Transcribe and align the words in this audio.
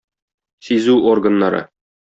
Сизү 0.69 0.97
органнары. 1.13 1.63